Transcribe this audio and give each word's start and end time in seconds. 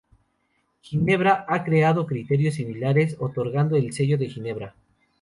Ginebra 0.81 1.45
ha 1.47 1.63
creado 1.63 2.07
criterios 2.07 2.55
similares 2.55 3.17
otorgando 3.19 3.75
el 3.75 3.93
Sello 3.93 4.17
de 4.17 4.29
Ginebra. 4.29 4.75